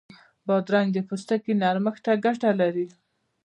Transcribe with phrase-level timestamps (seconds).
[0.47, 2.87] بادرنګ د پوستکي نرمښت ته ګټه لري.